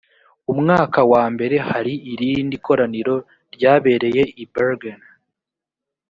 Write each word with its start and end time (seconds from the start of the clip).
umwaka 0.51 0.99
wambere 1.11 1.55
hari 1.69 1.93
irindi 2.13 2.55
koraniro 2.65 3.15
ryabereye 3.53 4.23
i 4.43 4.45
bergen 4.53 5.01